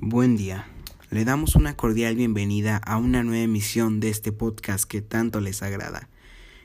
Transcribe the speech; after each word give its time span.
Buen 0.00 0.36
día. 0.36 0.68
Le 1.10 1.24
damos 1.24 1.56
una 1.56 1.76
cordial 1.76 2.14
bienvenida 2.14 2.76
a 2.76 2.98
una 2.98 3.24
nueva 3.24 3.42
emisión 3.42 3.98
de 3.98 4.10
este 4.10 4.30
podcast 4.30 4.84
que 4.84 5.02
tanto 5.02 5.40
les 5.40 5.60
agrada. 5.60 6.08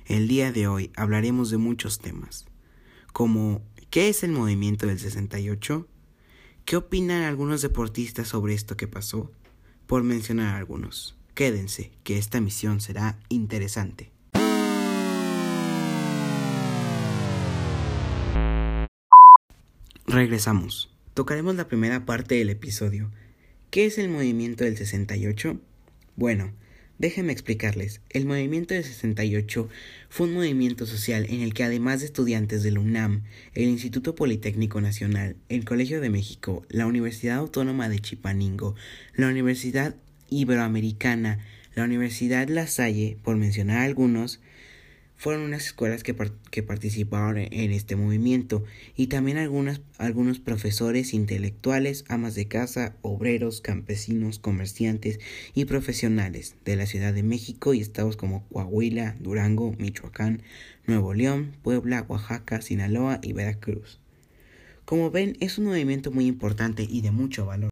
El 0.05 0.27
día 0.27 0.51
de 0.51 0.67
hoy 0.67 0.91
hablaremos 0.95 1.49
de 1.49 1.57
muchos 1.57 1.97
temas, 1.97 2.45
como 3.11 3.63
¿qué 3.89 4.07
es 4.09 4.23
el 4.23 4.33
movimiento 4.33 4.85
del 4.85 4.99
68? 4.99 5.87
¿Qué 6.63 6.75
opinan 6.75 7.23
algunos 7.23 7.63
deportistas 7.63 8.27
sobre 8.27 8.53
esto 8.53 8.77
que 8.77 8.87
pasó? 8.87 9.31
Por 9.87 10.03
mencionar 10.03 10.55
algunos. 10.55 11.17
Quédense, 11.33 11.91
que 12.03 12.19
esta 12.19 12.39
misión 12.39 12.81
será 12.81 13.17
interesante. 13.29 14.11
Regresamos. 20.05 20.91
Tocaremos 21.15 21.55
la 21.55 21.67
primera 21.67 22.05
parte 22.05 22.35
del 22.35 22.49
episodio, 22.49 23.11
¿Qué 23.73 23.87
es 23.87 23.97
el 23.97 24.07
movimiento 24.07 24.65
del 24.65 24.77
68? 24.77 25.59
Bueno, 26.15 26.53
déjenme 26.99 27.33
explicarles. 27.33 28.01
El 28.11 28.27
movimiento 28.27 28.75
del 28.75 28.83
68 28.83 29.67
fue 30.09 30.27
un 30.27 30.35
movimiento 30.35 30.85
social 30.85 31.25
en 31.27 31.41
el 31.41 31.55
que 31.55 31.63
además 31.63 32.01
de 32.01 32.05
estudiantes 32.05 32.61
de 32.61 32.69
la 32.69 32.81
UNAM, 32.81 33.23
el 33.55 33.63
Instituto 33.63 34.13
Politécnico 34.13 34.79
Nacional, 34.79 35.37
el 35.49 35.65
Colegio 35.65 36.01
de 36.01 36.11
México, 36.11 36.63
la 36.69 36.85
Universidad 36.85 37.37
Autónoma 37.37 37.89
de 37.89 37.97
Chipaningo, 37.97 38.75
la 39.15 39.27
Universidad 39.27 39.95
Iberoamericana, 40.29 41.39
la 41.73 41.85
Universidad 41.85 42.49
La 42.49 42.67
Salle, 42.67 43.17
por 43.23 43.37
mencionar 43.37 43.79
algunos, 43.79 44.39
fueron 45.23 45.43
unas 45.43 45.67
escuelas 45.67 46.03
que, 46.03 46.13
participaron 46.63 47.37
en 47.37 47.71
este 47.71 47.95
movimiento 47.95 48.65
y 48.97 49.07
también 49.07 49.37
algunos 49.37 50.39
profesores 50.39 51.13
intelectuales, 51.13 52.03
amas 52.09 52.35
de 52.35 52.49
casa, 52.49 52.97
obreros, 53.03 53.61
campesinos, 53.61 54.37
comerciantes 54.37 55.21
y 55.53 55.63
profesionales 55.63 56.55
de 56.65 56.75
la 56.75 56.87
Ciudad 56.87 57.13
de 57.13 57.23
México 57.23 57.73
y 57.73 57.79
estados 57.79 58.17
como 58.17 58.45
Coahuila, 58.49 59.15
Durango, 59.21 59.73
Michoacán, 59.79 60.41
Nuevo 60.87 61.13
León, 61.13 61.55
Puebla, 61.63 62.03
Oaxaca, 62.05 62.61
Sinaloa 62.61 63.19
y 63.21 63.31
Veracruz. 63.31 64.01
Como 64.83 65.09
ven, 65.09 65.37
es 65.39 65.57
un 65.57 65.67
movimiento 65.67 66.11
muy 66.11 66.25
importante 66.25 66.85
y 66.89 66.99
de 66.99 67.11
mucho 67.11 67.45
valor. 67.45 67.69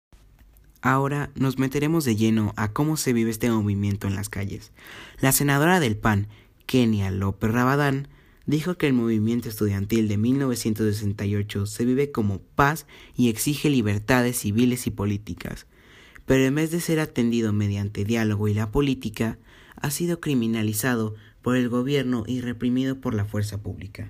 Ahora 0.81 1.31
nos 1.35 1.59
meteremos 1.59 2.05
de 2.05 2.15
lleno 2.15 2.53
a 2.55 2.71
cómo 2.71 2.95
se 2.95 3.11
vive 3.11 3.29
este 3.29 3.51
movimiento 3.51 4.07
en 4.07 4.15
las 4.15 4.29
calles. 4.29 4.71
La 5.19 5.33
senadora 5.33 5.81
del 5.81 5.97
PAN, 5.97 6.29
Kenia 6.71 7.11
López 7.11 7.51
Rabadán, 7.51 8.07
dijo 8.45 8.77
que 8.77 8.87
el 8.87 8.93
movimiento 8.93 9.49
estudiantil 9.49 10.07
de 10.07 10.15
1968 10.15 11.65
se 11.65 11.83
vive 11.83 12.13
como 12.13 12.39
paz 12.39 12.87
y 13.13 13.27
exige 13.27 13.69
libertades 13.69 14.37
civiles 14.37 14.87
y 14.87 14.91
políticas, 14.91 15.67
pero 16.25 16.45
en 16.45 16.55
vez 16.55 16.71
de 16.71 16.79
ser 16.79 17.01
atendido 17.01 17.51
mediante 17.51 18.05
diálogo 18.05 18.47
y 18.47 18.53
la 18.53 18.71
política, 18.71 19.37
ha 19.75 19.91
sido 19.91 20.21
criminalizado 20.21 21.13
por 21.41 21.57
el 21.57 21.67
gobierno 21.67 22.23
y 22.25 22.39
reprimido 22.39 23.01
por 23.01 23.15
la 23.15 23.25
fuerza 23.25 23.61
pública. 23.61 24.09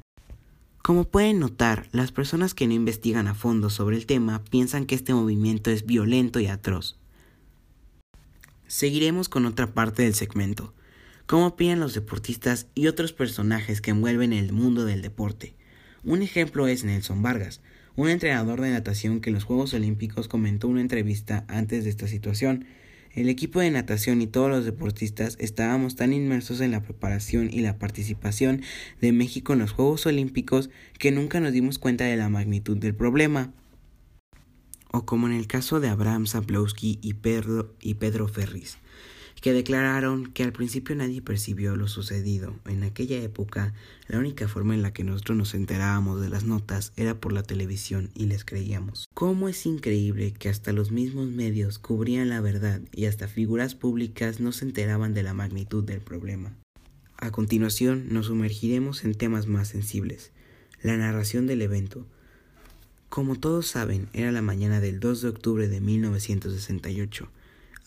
Como 0.84 1.06
pueden 1.06 1.40
notar, 1.40 1.90
las 1.92 2.12
personas 2.12 2.54
que 2.54 2.68
no 2.68 2.74
investigan 2.74 3.28
a 3.28 3.34
fondo 3.34 3.72
sobre 3.72 3.98
el 3.98 4.06
tema 4.06 4.44
piensan 4.52 4.86
que 4.86 4.94
este 4.94 5.16
movimiento 5.16 5.72
es 5.72 5.88
violento 5.88 6.40
y 6.40 6.46
atroz. 6.46 7.00
Seguiremos 8.68 9.30
con 9.30 9.48
otra 9.48 9.74
parte 9.74 10.04
del 10.04 10.14
segmento, 10.14 10.76
cómo 11.26 11.48
opinan 11.48 11.80
los 11.80 11.94
deportistas 11.94 12.68
y 12.76 12.88
otros 12.88 13.14
personajes 13.14 13.82
que 13.82 13.92
envuelven 13.92 14.34
el 14.34 14.52
mundo 14.54 14.86
del 14.86 15.02
deporte. 15.02 15.54
Un 16.04 16.22
ejemplo 16.22 16.68
es 16.68 16.84
Nelson 16.84 17.22
Vargas, 17.22 17.62
un 17.96 18.10
entrenador 18.10 18.62
de 18.62 18.72
natación 18.72 19.22
que 19.22 19.30
en 19.30 19.36
los 19.36 19.44
Juegos 19.44 19.74
Olímpicos 19.74 20.28
comentó 20.28 20.68
una 20.68 20.82
entrevista 20.82 21.46
antes 21.48 21.84
de 21.84 21.90
esta 21.90 22.08
situación. 22.08 22.66
El 23.14 23.30
equipo 23.30 23.60
de 23.60 23.70
natación 23.72 24.22
y 24.22 24.28
todos 24.28 24.50
los 24.50 24.66
deportistas 24.66 25.36
estábamos 25.40 25.96
tan 25.96 26.14
inmersos 26.14 26.62
en 26.62 26.72
la 26.72 26.82
preparación 26.82 27.50
y 27.52 27.60
la 27.60 27.78
participación 27.78 28.62
de 29.02 29.12
México 29.12 29.54
en 29.54 29.60
los 29.60 29.74
Juegos 29.74 30.06
Olímpicos 30.06 30.70
que 30.98 31.12
nunca 31.12 31.40
nos 31.40 31.52
dimos 31.52 31.78
cuenta 31.78 32.06
de 32.06 32.16
la 32.16 32.30
magnitud 32.30 32.78
del 32.78 32.96
problema. 32.96 33.54
O 34.94 35.06
como 35.06 35.28
en 35.28 35.34
el 35.34 35.48
caso 35.48 35.80
de 35.80 35.90
Abraham 35.90 36.26
Zablowski 36.26 37.00
y 37.02 37.14
Pedro, 37.16 37.76
y 37.82 37.96
Pedro 37.96 38.28
Ferris 38.28 38.78
que 39.42 39.54
declararon 39.54 40.32
que 40.32 40.44
al 40.44 40.54
principio 40.54 40.96
nadie 40.96 41.22
percibió 41.22 41.76
lo 41.76 41.88
sucedido. 41.88 42.54
En 42.66 42.84
aquella 42.84 43.18
época, 43.18 43.74
la 44.08 44.20
única 44.20 44.48
forma 44.48 44.76
en 44.76 44.84
la 44.84 44.94
que 44.94 45.04
nosotros 45.04 45.36
nos 45.36 45.56
enterábamos 45.56 46.22
de 46.22 46.30
las 46.30 46.44
notas 46.44 46.94
era 46.96 47.20
por 47.20 47.34
la 47.34 47.42
televisión 47.42 48.12
y 48.14 48.28
les 48.28 48.46
creíamos. 48.46 49.08
¿Cómo 49.16 49.50
es 49.50 49.66
increíble 49.66 50.32
que 50.32 50.48
hasta 50.48 50.74
los 50.74 50.92
mismos 50.92 51.28
medios 51.30 51.80
cubrían 51.80 52.30
la 52.30 52.40
verdad 52.40 52.82
y 52.92 53.06
hasta 53.06 53.28
figuras 53.28 53.74
públicas 53.74 54.40
no 54.40 54.52
se 54.52 54.66
enteraban 54.66 55.16
de 55.16 55.24
la 55.24 55.34
magnitud 55.34 55.84
del 55.84 56.02
problema? 56.02 56.56
A 57.18 57.32
continuación 57.32 58.14
nos 58.14 58.28
sumergiremos 58.28 59.04
en 59.04 59.16
temas 59.16 59.48
más 59.48 59.70
sensibles. 59.70 60.32
La 60.84 60.98
narración 60.98 61.48
del 61.48 61.64
evento. 61.64 62.06
Como 63.10 63.36
todos 63.36 63.66
saben, 63.66 64.08
era 64.14 64.32
la 64.32 64.42
mañana 64.44 64.80
del 64.80 65.00
2 65.00 65.22
de 65.24 65.30
octubre 65.30 65.68
de 65.68 65.82
1968 65.82 67.30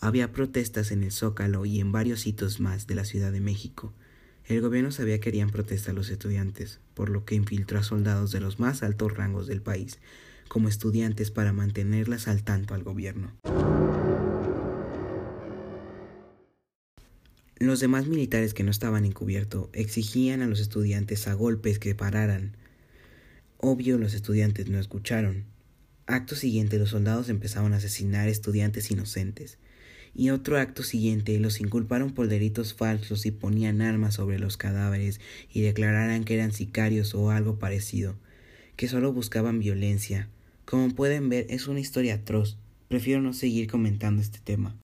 había 0.05 0.31
protestas 0.31 0.91
en 0.91 1.03
el 1.03 1.11
Zócalo 1.11 1.65
y 1.65 1.79
en 1.79 1.91
varios 1.91 2.21
sitios 2.21 2.59
más 2.59 2.85
de 2.85 2.93
la 2.93 3.05
Ciudad 3.05 3.31
de 3.31 3.39
México. 3.39 3.91
El 4.45 4.61
gobierno 4.61 4.91
sabía 4.91 5.19
que 5.19 5.29
harían 5.29 5.49
protestas 5.49 5.95
los 5.95 6.11
estudiantes, 6.11 6.79
por 6.93 7.09
lo 7.09 7.25
que 7.25 7.33
infiltró 7.33 7.79
a 7.79 7.83
soldados 7.83 8.31
de 8.31 8.39
los 8.39 8.59
más 8.59 8.83
altos 8.83 9.17
rangos 9.17 9.47
del 9.47 9.63
país 9.63 9.97
como 10.47 10.69
estudiantes 10.69 11.31
para 11.31 11.53
mantenerlas 11.53 12.27
al 12.27 12.43
tanto 12.43 12.75
al 12.75 12.83
gobierno. 12.83 13.31
Los 17.57 17.79
demás 17.79 18.05
militares 18.05 18.53
que 18.53 18.61
no 18.61 18.69
estaban 18.69 19.05
encubierto 19.05 19.71
exigían 19.73 20.43
a 20.43 20.47
los 20.47 20.59
estudiantes 20.59 21.27
a 21.27 21.33
golpes 21.33 21.79
que 21.79 21.95
pararan. 21.95 22.55
Obvio 23.57 23.97
los 23.97 24.13
estudiantes 24.13 24.69
no 24.69 24.77
escucharon. 24.77 25.45
Acto 26.05 26.35
siguiente 26.35 26.77
los 26.77 26.89
soldados 26.89 27.29
empezaron 27.29 27.73
a 27.73 27.77
asesinar 27.77 28.27
estudiantes 28.27 28.91
inocentes 28.91 29.57
y 30.15 30.29
otro 30.29 30.57
acto 30.57 30.81
siguiente 30.81 31.37
los 31.39 31.59
inculparon 31.59 32.11
por 32.11 32.27
delitos 32.29 32.73
falsos 32.73 33.25
y 33.25 33.31
ponían 33.31 33.81
armas 33.81 34.15
sobre 34.15 34.39
los 34.39 34.55
cadáveres 34.55 35.19
y 35.53 35.61
declararan 35.61 36.23
que 36.23 36.35
eran 36.35 36.53
sicarios 36.53 37.13
o 37.13 37.31
algo 37.31 37.59
parecido, 37.59 38.15
que 38.77 38.87
solo 38.87 39.11
buscaban 39.11 39.59
violencia. 39.59 40.29
Como 40.63 40.95
pueden 40.95 41.27
ver 41.27 41.45
es 41.49 41.67
una 41.67 41.81
historia 41.81 42.15
atroz. 42.15 42.57
Prefiero 42.87 43.21
no 43.21 43.33
seguir 43.33 43.67
comentando 43.67 44.21
este 44.21 44.39
tema. 44.39 44.77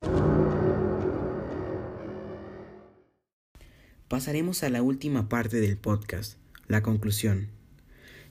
Pasaremos 4.10 4.64
a 4.64 4.70
la 4.70 4.82
última 4.82 5.30
parte 5.30 5.62
del 5.62 5.78
podcast, 5.78 6.38
la 6.68 6.84
conclusión. 6.84 7.48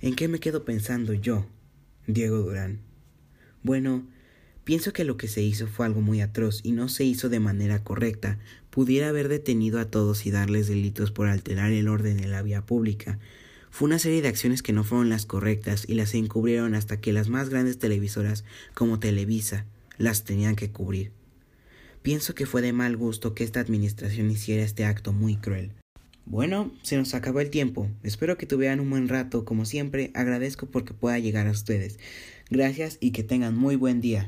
¿En 0.03 0.15
qué 0.15 0.29
me 0.29 0.39
quedo 0.39 0.67
pensando 0.67 1.15
yo, 1.15 1.47
Diego 2.07 2.37
Durán? 2.39 2.81
Bueno, 3.63 4.07
Pienso 4.65 4.93
que 4.93 5.05
lo 5.05 5.17
que 5.17 5.29
se 5.29 5.43
hizo 5.43 5.67
fue 5.67 5.87
algo 5.87 6.01
muy 6.01 6.21
atroz 6.21 6.61
y 6.63 6.73
no 6.73 6.89
se 6.89 7.05
hizo 7.05 7.29
de 7.29 7.41
manera 7.41 7.83
correcta. 7.83 8.39
Pudiera 8.71 9.09
haber 9.09 9.29
detenido 9.29 9.81
a 9.81 9.87
todos 9.87 10.27
y 10.27 10.31
darles 10.31 10.69
delitos 10.69 11.11
por 11.11 11.29
alterar 11.29 11.73
el 11.73 11.89
orden 11.89 12.21
en 12.21 12.31
la 12.31 12.43
vía 12.43 12.65
pública. 12.65 13.19
Fue 13.71 13.87
una 13.87 13.99
serie 13.99 14.21
de 14.23 14.29
acciones 14.29 14.63
que 14.63 14.73
no 14.73 14.85
fueron 14.85 15.09
las 15.09 15.27
correctas 15.27 15.85
y 15.89 15.95
las 15.95 16.15
encubrieron 16.15 16.75
hasta 16.75 17.01
que 17.01 17.13
las 17.13 17.29
más 17.29 17.49
grandes 17.49 17.79
televisoras, 17.79 18.45
como 18.75 18.99
Televisa, 18.99 19.65
las 19.97 20.25
tenían 20.25 20.57
que 20.57 20.71
cubrir. 20.71 21.13
Pienso 22.03 22.35
que 22.35 22.47
fue 22.47 22.63
de 22.63 22.73
mal 22.73 22.97
gusto 22.97 23.35
que 23.35 23.45
esta 23.45 23.61
administración 23.61 24.31
hiciera 24.31 24.63
este 24.63 24.85
acto 24.85 25.13
muy 25.13 25.37
cruel. 25.37 25.73
Bueno, 26.27 26.73
se 26.83 26.97
nos 26.97 27.15
acabó 27.15 27.41
el 27.41 27.51
tiempo. 27.51 27.89
Espero 28.03 28.39
que 28.39 28.47
tuvieran 28.47 28.81
un 28.81 28.89
buen 28.89 29.09
rato. 29.09 29.45
Como 29.45 29.65
siempre, 29.65 30.11
agradezco 30.15 30.67
porque 30.67 30.95
pueda 30.95 31.19
llegar 31.19 31.47
a 31.47 31.51
ustedes. 31.51 31.99
Gracias 32.51 32.99
y 33.01 33.11
que 33.11 33.23
tengan 33.23 33.57
muy 33.57 33.77
buen 33.77 34.01
día. 34.01 34.19